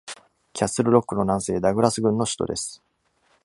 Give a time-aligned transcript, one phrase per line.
[0.53, 2.81] キャッスルロックの南西、ダグラス郡の首都です。